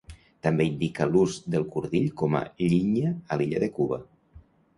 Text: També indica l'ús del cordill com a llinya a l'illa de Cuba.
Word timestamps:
També 0.45 0.65
indica 0.69 1.05
l'ús 1.09 1.35
del 1.55 1.65
cordill 1.75 2.07
com 2.23 2.39
a 2.41 2.41
llinya 2.73 3.13
a 3.13 3.39
l'illa 3.43 3.61
de 3.67 3.71
Cuba. 3.79 4.03